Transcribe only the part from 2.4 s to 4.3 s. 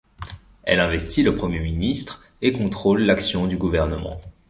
et contrôle l'action du gouvernement.